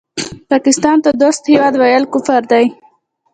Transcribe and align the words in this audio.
پاکستان 0.51 0.97
ته 1.03 1.09
دوست 1.21 1.41
هېواد 1.51 1.73
وویل 1.77 2.03
کفر 2.13 2.41
دی 2.51 2.65